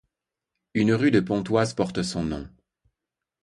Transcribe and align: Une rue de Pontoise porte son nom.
Une 0.73 0.93
rue 0.95 1.11
de 1.11 1.19
Pontoise 1.19 1.75
porte 1.75 2.01
son 2.01 2.23
nom. 2.23 2.49